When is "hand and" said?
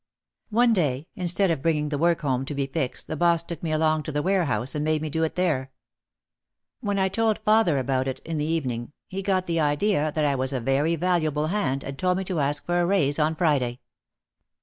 11.49-11.99